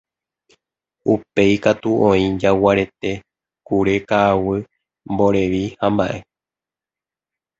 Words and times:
Upéi 1.13 1.55
katu 1.63 1.89
oĩ 2.09 2.23
jaguarete, 2.41 3.11
kure 3.67 3.95
ka'aguy, 4.09 4.61
mborevi 5.13 5.63
hamba'e. 5.81 6.17